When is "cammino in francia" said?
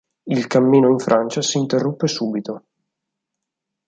0.47-1.43